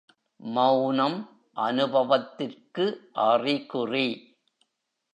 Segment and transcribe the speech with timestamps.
[0.39, 1.17] மெளனம்
[1.57, 2.85] அநுபவத்திற்கு
[3.11, 4.07] அறிகுறி.